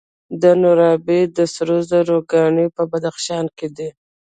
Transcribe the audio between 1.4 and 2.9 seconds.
سرو زرو کان په